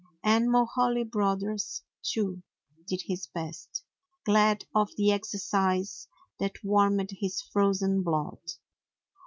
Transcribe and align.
And 0.23 0.49
Mulhaly 0.49 1.03
Brothers 1.03 1.83
too 2.03 2.41
did 2.87 3.03
his 3.05 3.27
best, 3.27 3.83
glad 4.25 4.65
of 4.73 4.89
the 4.97 5.11
exercise 5.11 6.07
that 6.39 6.63
warmed 6.63 7.11
his 7.19 7.39
frozen 7.39 8.01
blood. 8.01 8.41